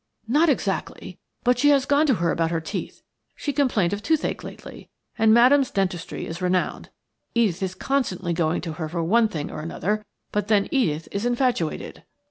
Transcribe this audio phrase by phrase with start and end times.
[0.27, 3.03] "Not exactly, but she has gone to her about her teeth.
[3.35, 6.89] She complained of toothache lately, and Madame's dentistry is renowned.
[7.35, 11.23] Edith is constantly going to her for one thing or another, but then Edith is
[11.23, 12.03] infatuated."